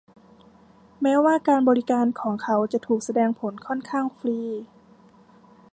[1.01, 4.39] แม้ว่าการบริการของเขาจะถูกแสดงผลค่อนข้างฟรี